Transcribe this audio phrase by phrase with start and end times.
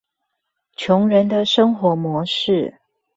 [0.75, 2.79] 窮人的生活模式